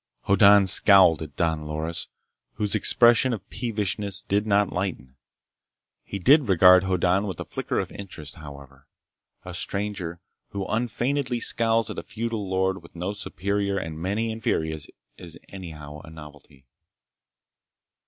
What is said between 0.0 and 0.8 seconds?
Hoddan